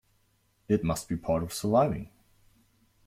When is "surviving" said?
1.53-2.09